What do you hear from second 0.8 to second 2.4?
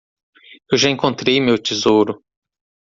encontrei meu tesouro.